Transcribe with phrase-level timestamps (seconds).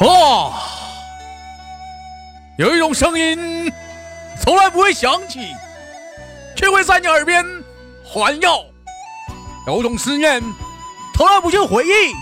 [0.00, 0.52] 哦，
[2.56, 3.72] 有一种声音
[4.40, 5.40] 从来不会响起，
[6.54, 7.44] 却会在你耳边
[8.04, 8.64] 环绕；
[9.66, 10.40] 有种思念
[11.16, 12.14] 从来不去回忆，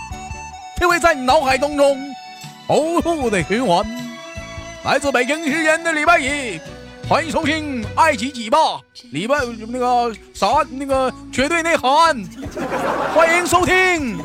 [0.79, 1.95] 却会在你脑海当中
[2.67, 3.85] 反复的循环。
[4.83, 6.59] 来自北京时间的礼拜一，
[7.07, 8.57] 欢迎收听《爱几几吧》，
[9.11, 9.37] 礼拜
[9.67, 12.25] 那个啥那个绝对内涵，
[13.13, 14.17] 欢迎收听。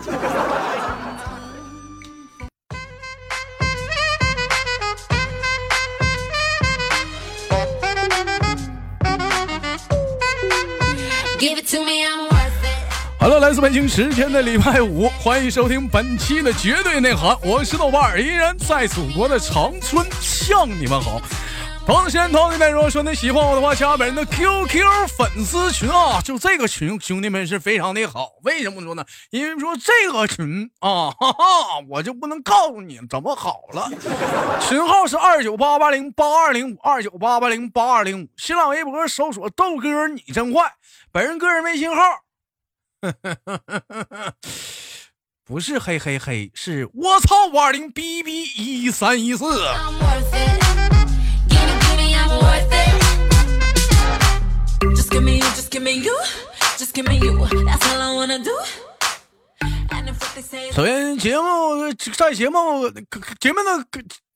[13.19, 21.21] Hello，来自北京时间的礼拜五， 欢迎收听本期的绝对内涵，我是豆瓣儿，依然在祖国的长春向你们好。
[21.85, 24.85] 同时同学们，如果说你喜欢我的话，加本人的 QQ
[25.19, 28.29] 粉丝群啊，就这个群，兄弟们是非常的好。
[28.45, 29.05] 为什么说呢？
[29.31, 31.45] 因为说这个群啊， 哈哈，
[31.91, 33.91] 我就不能告诉你怎么好了。
[34.61, 40.72] 群号是二九八八零八二零五二九八八零八二零五，新浪微博搜索豆哥你真坏，
[41.14, 42.02] 本人个人微信号，
[45.44, 49.44] 不是嘿嘿嘿，是我操五二零 B B 一三一四。
[60.72, 62.91] 首先，节目在节目
[63.38, 63.86] 节目的。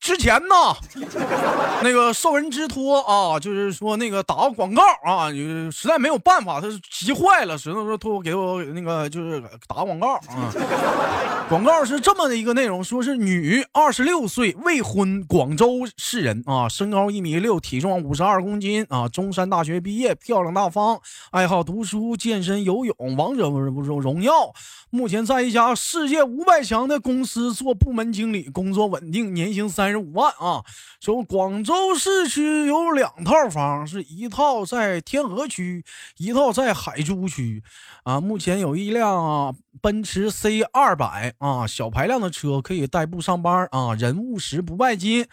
[0.07, 0.55] 之前呢，
[1.83, 5.29] 那个受人之托啊，就是说那个打个广告啊，
[5.73, 10.55] 实在没有办法，他是急坏了，只能说托我给我那个就是打广告啊。
[11.51, 21.01] 广告是这么的一个内容，说是女，二十六岁，未婚，广州市人啊，身高一米六，体重五十二公斤啊，中山大学毕业，漂亮大方，
[21.33, 24.53] 爱好读书、健身、游泳、王者荣耀。
[24.91, 30.63] 目前在一家世界五百强的公司做部门经理，工作稳定，年薪三十五万啊。
[31.01, 35.85] 说广州市区有两套房，是一套在天河区，
[36.17, 37.63] 一套在海珠区。
[38.05, 43.95] 啊，目前有一辆奔驰 C 二百啊，小排量的车，可以代步上班啊。
[43.95, 45.27] 人务实不拜金，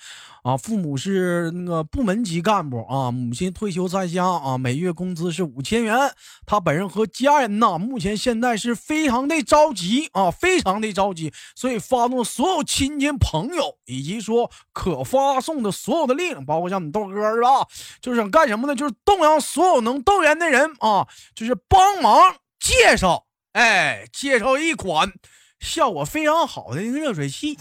[0.44, 5.98] 啊，父母是那个部门级干部啊，母亲退休在家啊，每月工资是五千元。
[6.46, 17.68] 他本人和家人呐，目前现在是非常的着急啊，非常的着急，所以发动所有亲戚朋友以及说可发送的所有的力量，包括像你豆哥是吧？
[18.02, 18.76] 就是想干什么呢？
[18.76, 22.14] 就是动员所有能动员的人啊，就是帮忙。
[22.60, 25.12] 介绍，哎，介绍一款
[25.60, 27.58] 效果非常好的一个热水器，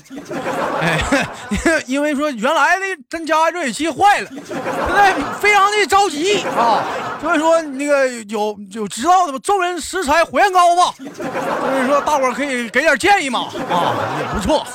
[0.80, 0.98] 哎，
[1.86, 4.56] 因为说原来的咱家热水器坏了，现
[4.94, 6.82] 在非常的着急啊，
[7.20, 14.66] 所以说那个有有知道的吗，众人拾柴火焰高吧，所以说大伙可以给点建议嘛，啊，也不错。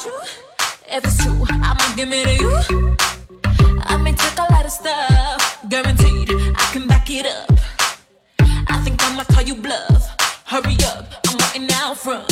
[11.99, 12.23] 我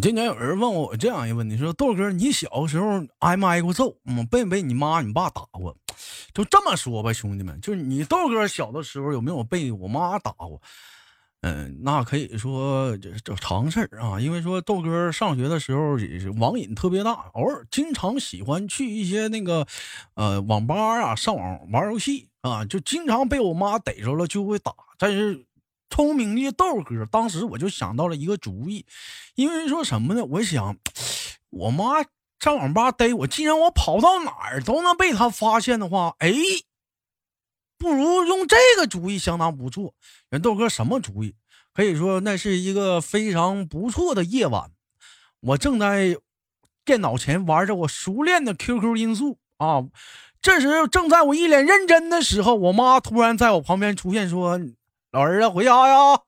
[0.00, 3.94] 今天有人问我这样一个问题，说豆哥，你小时候挨没挨过揍？
[4.06, 5.76] 嗯，被没被你妈你爸打过？
[6.32, 10.60] 就这么说吧，兄弟们，就是你豆哥小的时候有没有被我妈打过？
[11.46, 19.66] 嗯，那可以说这这常事儿啊，因为说豆哥上学的时候也是网瘾特别大，偶尔经常喜欢去一些那个
[20.14, 24.72] 呃网吧啊上网玩游戏啊，就经常被我妈逮着了就会打。
[24.96, 25.44] 但是
[25.90, 28.86] 聪明的豆哥当时我就想到了一个主意，
[29.34, 30.24] 因为说什么呢？
[30.24, 30.74] 我想
[31.50, 32.02] 我妈
[32.40, 36.32] 上网吧逮我，既然我跑到哪儿都能被她发现的话，哎。
[37.76, 39.92] 不如用这个主意相当不错。
[40.34, 41.36] 人豆哥什么主意？
[41.72, 44.72] 可以说那是一个非常不错的夜晚。
[45.38, 46.16] 我正在
[46.84, 49.84] 电脑前玩着我熟练的 QQ 音速啊。
[50.42, 54.58] 这时正在我一脸认真的时候，我妈突然在我旁边出现，说
[55.12, 56.18] ：“老儿子回家呀！”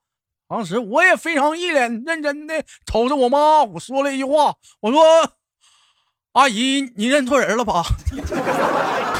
[0.47, 5.03] 当时我也非常一脸认真的瞅着我妈，我说了一句话：“我说，
[6.31, 7.83] 阿姨，你认错人了吧？”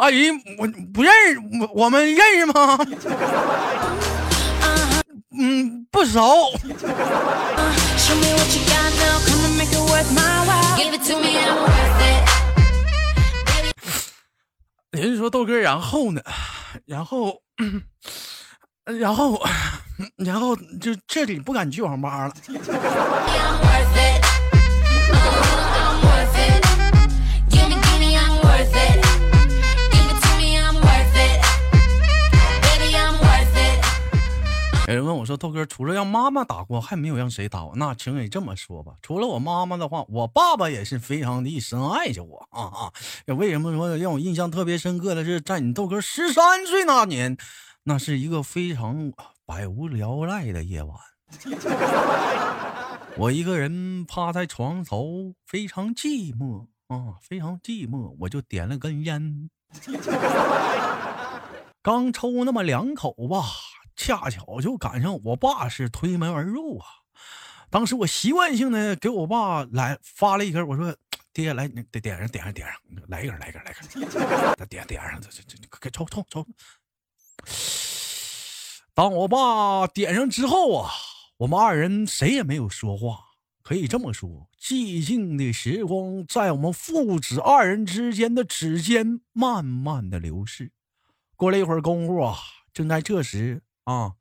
[0.00, 2.78] 阿姨，我不认识，我我们认识吗？
[5.38, 6.22] 嗯，不熟。
[14.90, 16.22] 人家说豆哥，然后呢？
[16.86, 17.36] 然后，
[18.98, 19.38] 然后，
[20.16, 22.32] 然后就彻底不敢去网吧了。
[34.90, 37.76] 有人问我说豆哥，除了让妈妈打过，还没有让谁打过。
[37.76, 42.90] 那请你这么说吧，除了我妈妈的话，我爸爸也是非常的深爱着我啊啊！
[43.36, 47.36] 为什么说让我印象特别深刻的是，在你豆哥十三岁那年，
[47.84, 49.12] 那是一个非常
[49.46, 50.98] 百无聊赖的夜晚，
[53.16, 59.48] 我一个人趴在床头，非常寂寞啊，非常寂寞，我就点了根烟。
[61.80, 63.42] 刚抽那么两口吧，
[64.02, 66.86] 恰巧就赶上我爸是推门而入啊。
[67.68, 70.96] 当时我习惯性的给我爸来发了一根，我说
[71.34, 72.76] ：“爹，来，你得点上，点上，点上，
[73.08, 76.46] 来一根，来一根，来一根，再点点上，这这这，快抽抽抽。”
[78.94, 80.90] 当我爸点上之后啊，
[81.36, 83.26] 我们二人谁也没有说话。
[83.62, 90.72] 可以这么说，寂静的时光在我们父子二人之间的指尖慢慢的流逝。
[91.36, 92.38] 过了一会儿功夫啊，
[92.72, 94.12] 正在这时啊，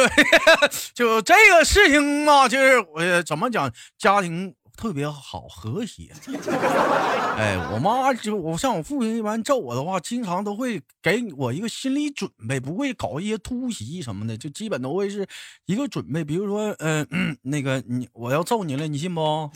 [0.93, 6.11] 就这个事情啊，就是我怎么讲，家庭特别好和谐。
[7.37, 15.27] 哎，我妈就我像我父亲一般揍我的话，经常都会给我一个心理准备，不会搞一些突袭什么的，就基本都会是
[15.65, 16.23] 一个准备。
[16.23, 17.07] 比如说，嗯，
[17.43, 19.51] 那个你我要揍你了，你信不？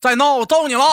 [0.00, 0.84] 再闹我揍你了。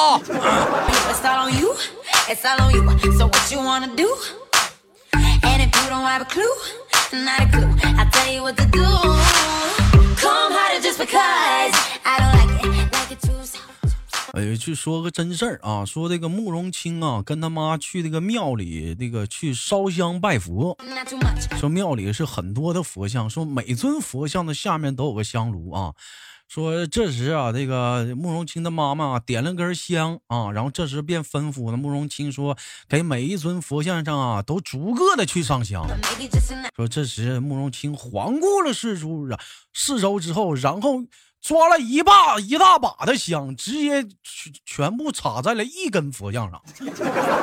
[14.34, 15.84] 哎，去说个真事儿啊！
[15.84, 20.78] 说这个慕容清啊，跟他妈去那个庙里，那个去烧香拜佛。
[21.60, 25.94] 说庙里是很多的佛像，说每尊佛像的下面都有个香炉啊。
[26.54, 32.58] 说这时啊，这个慕容清的妈妈点了根香啊，然后这时便吩咐了慕容清说
[32.90, 35.88] ：“给每一尊佛像上啊，都逐个的去上香。”
[36.76, 39.40] 说这时慕容清环顾了四周啊，
[39.74, 40.98] 四周之后，然后
[41.42, 46.62] 抓了一把一大把的香，直接全全部插在了一根佛像上，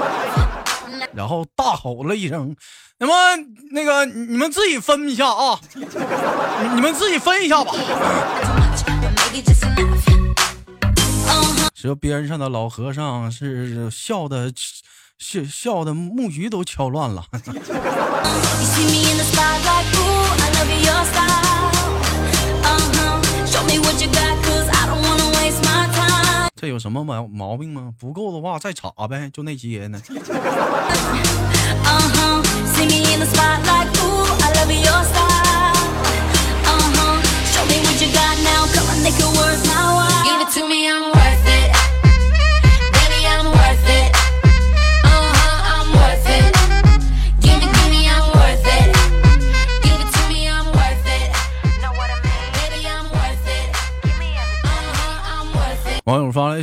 [1.16, 2.54] 然后大吼了一声
[3.00, 3.14] ：“那么
[3.70, 5.58] 那个你们自己分一下啊，
[6.74, 7.72] 你们自己分一下吧。”
[11.74, 14.52] 这边上的老和尚是笑的，
[15.18, 17.24] 笑笑的木鱼都敲乱了。
[26.60, 27.92] 这有什么毛毛病吗？
[27.98, 30.02] 不够的话再查呗，就那些呢。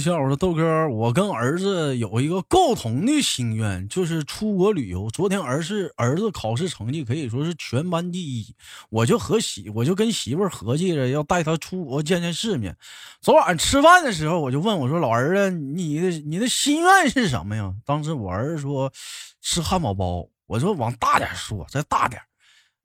[0.05, 5.09] 笑，我说豆哥，我跟儿子有一个共同的心愿，就是出国旅游。
[5.09, 8.55] 昨天儿子儿子考试成绩可以说是全班第一，
[8.91, 12.77] 我就和媳我就跟媳妇合计着要带他出国见见世面。
[13.19, 18.93] 昨晚吃饭的时候，我就问我说：“老儿子，你的你的心愿是什么呀？”当时我儿子说
[19.41, 22.21] ：“吃汉堡包。”我说：“往大点说，再大点。”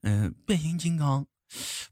[0.05, 1.27] 嗯，变形金刚，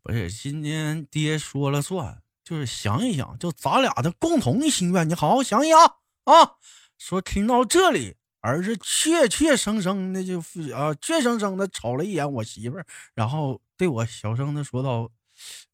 [0.03, 2.23] 不是今天爹说了算。
[2.49, 5.79] 就是想一想，就咱俩的共同心愿，你好好想一想
[6.25, 6.57] 啊！
[6.97, 10.39] 说听到这里，儿子怯怯生生的就
[10.75, 15.11] 啊，怯生生的瞅了一眼我媳妇儿，然后对我小声的说道：“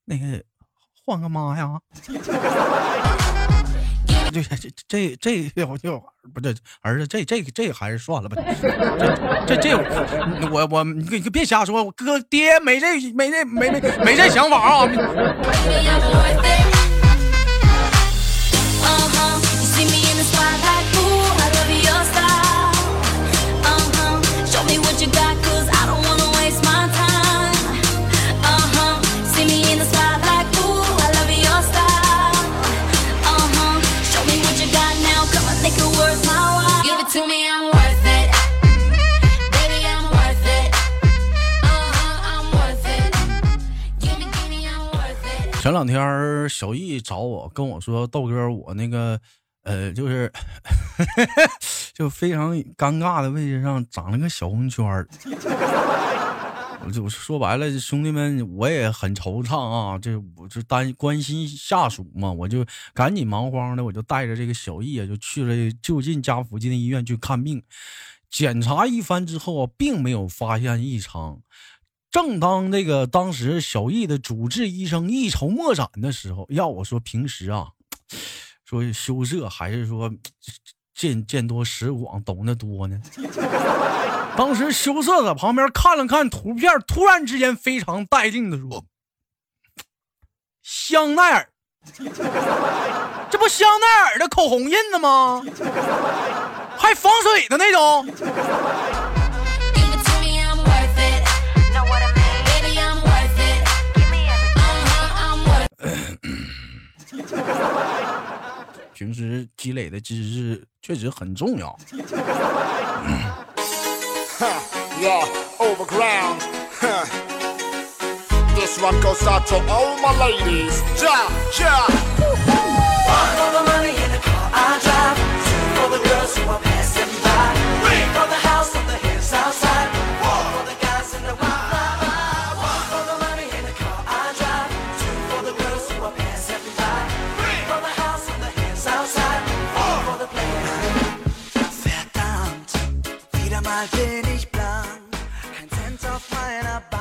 [0.06, 0.42] 那个
[1.04, 1.80] 换个妈呀！”
[4.42, 4.56] 这
[4.88, 8.36] 这这这我就不对，儿子这这这还是算了吧。
[9.46, 9.76] 这这
[10.50, 14.88] 我我你你别瞎说，哥爹没这没这没没没这想法啊。
[45.74, 49.20] 两天小易找我跟我说，豆哥，我那个
[49.64, 50.32] 呃，就是
[51.92, 55.06] 就非常尴尬的位置上长了个小红圈儿。
[56.86, 59.98] 我 就说白了，兄弟们，我也很惆怅啊！
[59.98, 67.62] 这我就担关心下属嘛，我就赶紧忙慌的，我就带着这个小易啊，就去了就近家附近的医院去看病。
[68.30, 71.40] 检查一番之后啊，并没有发现异常。
[72.14, 77.66] 正当这个当时小易的主治医生一筹莫展的时候，要我说平时啊，
[78.64, 80.08] 说羞涩还是说
[80.94, 82.96] 见见多识广懂得多呢？
[84.38, 88.84] 当时羞涩在旁边看了看图片，突然之间非常淡定的说
[90.62, 91.48] ：“香奈儿，
[93.28, 95.44] 这不香奈儿的口红印子吗？
[96.78, 98.06] 还防水的那种。”
[108.94, 111.76] 平时积累的知识确实很重要。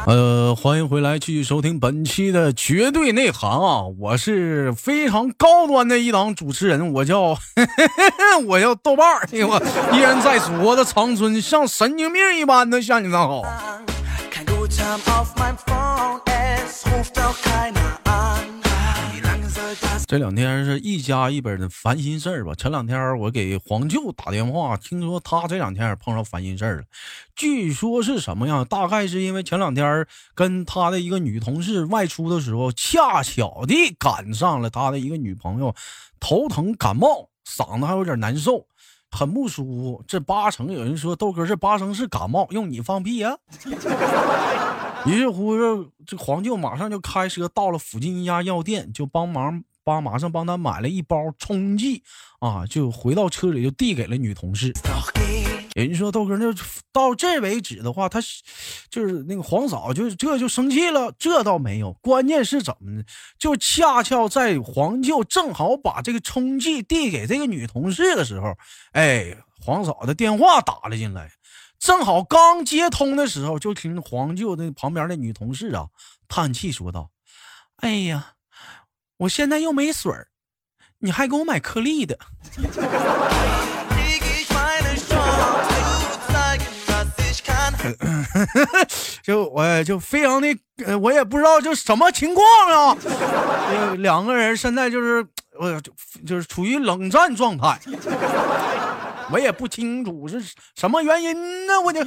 [0.06, 3.84] 呃，欢迎回来，继续收听本期的绝对内涵啊！
[3.98, 7.38] 我是非常高端的一档主持人，我叫
[8.46, 9.62] 我叫豆瓣儿，我
[9.94, 13.44] 依然在祖国的长春，像神经病一般的向你们好。
[20.14, 22.54] 这两天是一家一本的烦心事儿吧？
[22.54, 26.84] 前两天我给黄舅打电话，听说他这两天也碰上烦心事儿了。
[27.36, 28.64] 据说是什么样？
[28.64, 30.06] 大概是因为前两天
[30.36, 35.74] 跟他的一个女同事外出的时候，恰巧的赶上了他的一个女朋友
[36.20, 38.68] 头疼感冒，嗓子还有点难受，
[39.10, 40.04] 很不舒服。
[40.08, 43.36] 这八成有人说豆哥这八成是感冒，用你放屁呀！
[45.08, 45.58] 于是乎，
[46.06, 49.64] 这黄舅马上就开车到了附近一家药店，就帮忙。
[49.84, 52.04] 帮马上帮他买了一包冲剂
[52.40, 54.74] 啊，就回到车里就递给了女同事。
[55.76, 56.54] 人家说豆哥，那
[56.92, 58.22] 到这为止的话，他
[58.92, 61.12] 就是那个黄嫂，就这就生气了。
[61.18, 63.04] 这倒没有，关键是怎么呢？
[63.40, 68.56] 就恰巧在黄舅正好把这个冲剂递给这个女同事的时候，
[68.92, 71.32] 哎，黄嫂的电话打了进来，
[71.80, 75.88] 正好刚接通的时候，就听黄舅那旁边的女同事啊
[76.28, 77.10] 叹气说道
[77.82, 78.34] ：“哎呀。”
[79.24, 80.28] 我现在又没水儿，
[81.00, 82.18] 你还给我买颗粒的。
[89.24, 90.58] 就我就非常的，
[91.00, 92.98] 我也不知道就什么情况啊。
[94.00, 95.26] 两个人现在就是，
[95.58, 95.80] 呃，
[96.26, 97.80] 就是处于冷战状态。
[99.32, 100.44] 我也不清楚是
[100.76, 102.04] 什么原因呢，我就。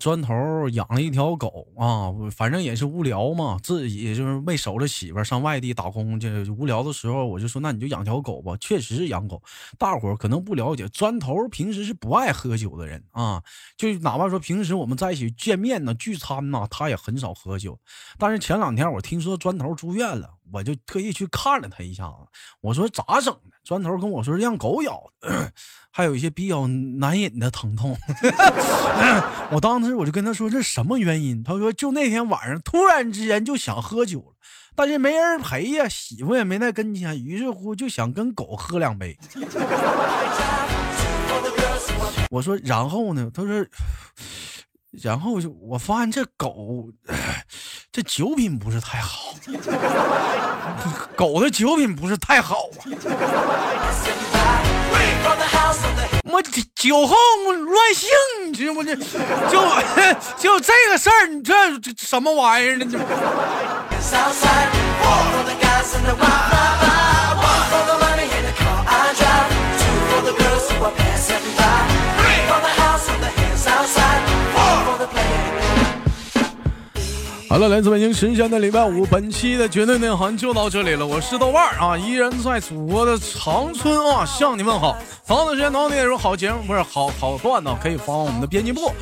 [0.00, 8.56] 砖头养了一条狗啊，反正也是无聊嘛，自己就是没守着媳妇上外地打工去，无聊的时候我就说，那你就养条狗吧。
[8.58, 9.40] 确实是养狗，
[9.78, 13.42] 大伙儿可能不了解，砖头平时是不爱喝酒的人啊，
[13.76, 17.78] 就哪怕说平时我们在一起见面呢、聚餐呢，他也很少喝酒。
[18.18, 20.39] 但是前两天我听说砖头住院了。
[20.52, 22.14] 我就特意去看了他一下子，
[22.60, 23.40] 我说咋整的？
[23.62, 25.02] 砖头跟我说让狗咬，
[25.92, 27.94] 还有一些比较难忍的疼痛。
[29.52, 31.42] 我当时我就跟他说这什么原因？
[31.42, 34.32] 他说就那天晚上突然之间就想喝酒了，
[34.74, 39.18] 但是没人陪呀，媳妇也没在跟前，于是乎就想跟狗喝两杯。
[42.30, 43.30] 我说然后呢？
[43.32, 43.66] 他说。
[44.90, 46.88] 然后就我发现这狗，
[47.92, 49.34] 这酒品不是太好，
[51.16, 52.84] 狗的酒品不是太好啊。
[56.24, 56.42] 我
[56.74, 57.14] 酒后
[57.52, 58.08] 乱性，
[58.46, 58.82] 你知不？
[58.82, 59.02] 这就
[60.38, 62.86] 就这个事儿，你这这什么玩意儿呢？
[77.50, 81.04] 好了，来自北京神仙的礼拜五，本期的绝对内涵就到这里了。
[81.04, 84.96] 我是豆瓣啊，依然在祖国的长春啊，向你们好。
[85.26, 88.92] 同样的时间，同样的内容，好节目不是好好段子，可以发我们的编辑部。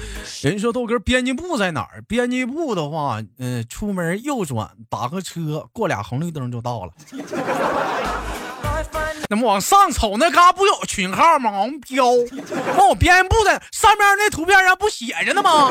[0.40, 2.00] 人说豆哥，编辑部在哪儿？
[2.09, 6.93] 编辑部的话，嗯，出门右转，打个车，过俩红绿灯就到了。
[9.28, 11.50] 那么往上瞅，那嘎不有群号吗？
[11.50, 12.07] 往标，
[12.78, 15.71] 往我编辑部的上面那图片上不写着呢吗？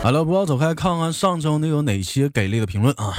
[0.00, 3.12] 好了，不要走开，看看上周都有哪些给力的评论啊！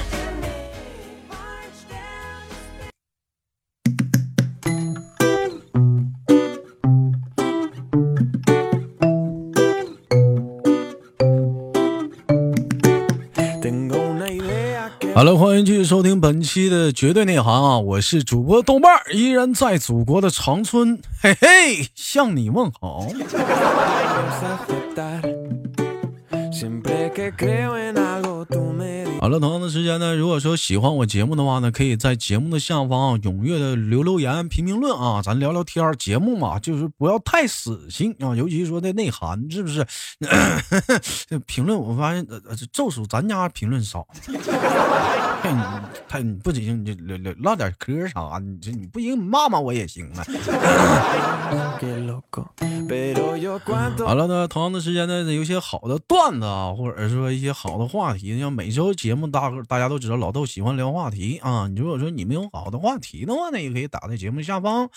[15.19, 17.77] 好了，欢迎继续收听本期的绝对内涵啊！
[17.77, 23.05] 我是主播豆瓣儿，依然在祖国的长春，嘿嘿，向你问好。
[29.29, 39.86] 好了，同样的时间呢，如果说喜欢我节目的话呢，可以在节目的下方踊跃的留留言、评评论啊，咱聊聊天节目嘛，就是不要太死心啊，尤其说的内涵，是不是？
[41.45, 42.41] 评论我发现，呃，
[42.74, 44.07] 就属咱家评论少。
[46.07, 48.41] 太你不行，你唠唠唠点嗑啥？
[48.43, 50.25] 你这你不行，你骂骂我也行啊。
[54.00, 61.67] 好了，那同样的时间呢，有些好的段子啊，或者说一些好的话题，像每周节目大个大家都知道老豆喜欢聊话题啊。
[61.67, 64.89] 你如果说你们有好的话题的话呢，也可以打在节目下方，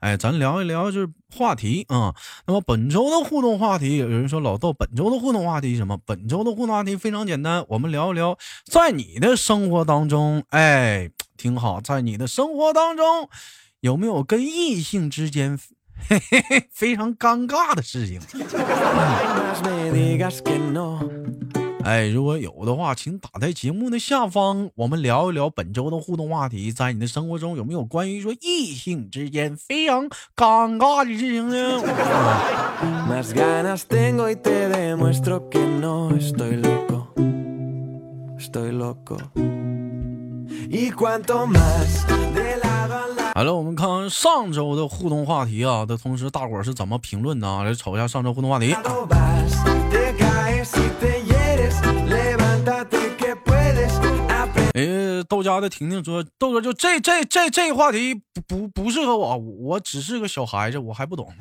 [0.00, 2.14] 哎，咱聊一聊就是话题啊。
[2.46, 5.98] 那么本周的互动话题，有人说老豆本周的互动话题什么？
[6.04, 13.28] 本周的互动话题非常简单，我们聊一聊在你的生活当中，哎，挺好，在你的生活当中
[13.80, 15.58] 有没有跟异性之间？
[16.72, 18.18] 非常尴尬的事情。
[21.82, 26.70] 哎，如果有的话，请打在节目的下方，我们聊一聊本周的互动话题。
[26.70, 31.82] 在你的生活中，有没有关于说异性之间非常尴尬的事情呢？
[43.34, 47.62] 好了，我们看看上周的互动话题啊的同时，大伙儿是怎么评论的啊？
[47.62, 48.76] 来瞅一下上周互动话题。
[55.24, 61.32] 豆家的婷婷说：“豆哥，就这这这这话题不不不适合我，我只是个小孩子，我还不懂。”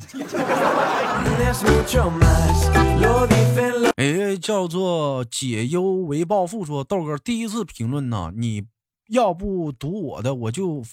[3.97, 8.63] 哎，叫做解忧为暴富说：“豆哥第一次评论呢，你
[9.09, 10.83] 要不读我的，我就。”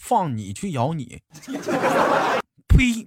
[0.00, 1.20] 放你去咬你，
[2.68, 3.04] 呸！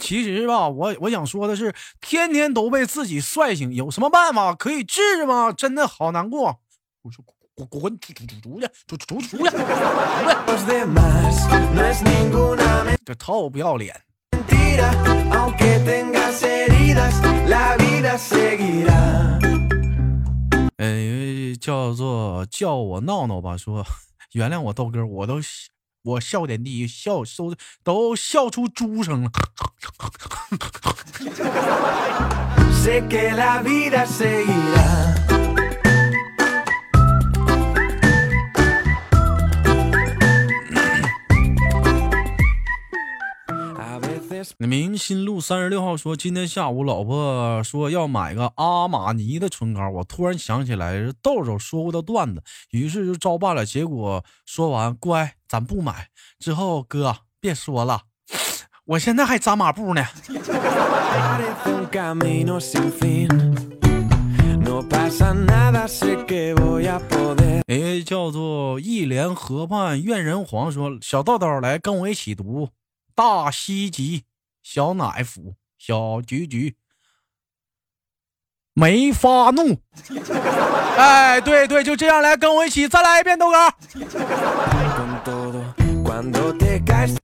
[0.00, 5.52] 其实吧，我我想说的是，天天都被自己帅醒，有什么办法可以治吗？
[5.52, 6.58] 真的好难过。
[7.02, 7.22] 我说
[7.54, 9.42] 滚滚滚出出出出去，出出出去！
[13.04, 13.94] 这臭不要脸！
[20.78, 23.84] 呃，叫做叫我闹闹吧，说。
[24.32, 25.42] 原谅我豆哥，我都
[26.04, 29.30] 我笑点低，笑都都笑出猪声了。
[44.58, 53.64] 明新路三十六号说，今天下午老婆说要买个阿玛尼的唇膏，我突然想起来豆豆说过的段子，于是就照办了。
[53.64, 56.08] 结果说完，乖，咱不买。
[56.38, 58.02] 之后哥别说了，
[58.84, 60.04] 我现在还扎马步呢。
[67.68, 72.68] 哎，叫做一连河畔怨人黄说，小豆豆来跟我一起读
[73.14, 74.24] 大西集。
[74.62, 76.76] 小奶夫，小菊菊
[78.74, 79.78] 没发怒。
[80.96, 83.56] 哎，对对，就这样来跟我一起再来一遍，豆哥。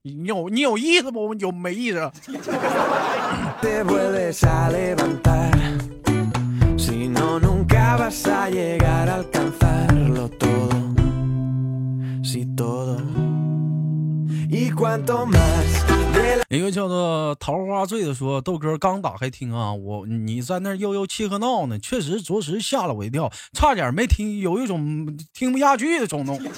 [0.01, 1.33] 你有你有意思不？
[1.35, 2.11] 有没意思？
[16.49, 26.41] 一个叫做桃花醉的说：“豆哥刚打开听啊，我你在那悠悠切和闹呢，确实着实吓了我一跳，差点没听，有一种听不下去的冲动。”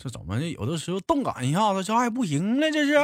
[0.00, 2.70] 这怎么有的时候动感一下子，这还不行了？
[2.70, 2.96] 这是。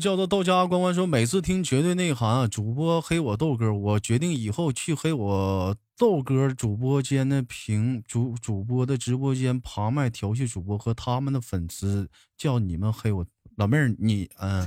[0.00, 13.24] 叫做豆家关关说，每次听绝对内涵主播黑我豆哥，我决定以后去黑我豆哥主播间的评主主播的直播间旁麦调戏主播和他们的粉丝，叫你们黑我。
[13.56, 14.66] 老妹儿，你嗯，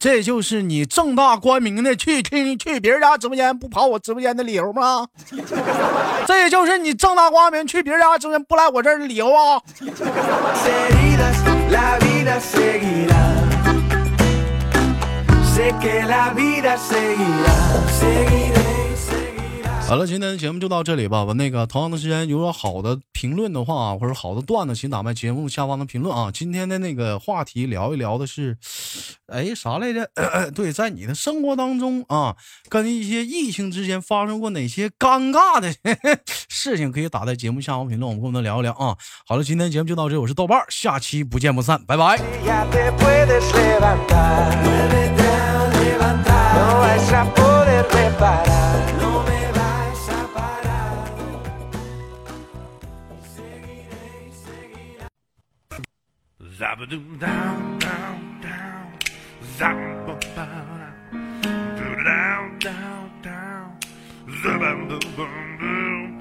[0.00, 5.06] 这就是你正大光明的去听去别人家直播间不跑我直播间的理由吗？
[6.26, 9.60] 这也就是你正大光明去别人家直播间不来我这儿的理由啊！
[19.86, 21.22] 好了，今天的节目就到这里吧。
[21.22, 26.30] 我那个同样的时间，如果好的评论的话，或者好的段子，请打在节目下方的评论啊。
[26.32, 28.56] 今天的那个话题聊一聊的是，
[29.26, 30.08] 哎，啥来着？
[30.56, 32.34] 对，在你的生活当中啊，
[32.70, 35.70] 跟一些异性之间发生过哪些尴尬的
[36.48, 38.96] 事情，可以打在节目下方评论，我们跟我们聊一聊啊。
[39.26, 42.18] 好了，今天节目就到这，我是豆瓣，下期不见不散，拜拜。
[46.62, 48.78] no vas a poder reparar.
[49.00, 50.96] No me vas a parar.
[53.34, 54.10] Seguiré,
[54.44, 55.06] seguirá.
[56.58, 58.88] Zabadum down, down, down.
[59.58, 60.14] Zamba
[62.08, 63.68] down, down, down.
[64.42, 66.20] Zabam boom boom.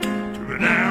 [0.60, 0.91] Down.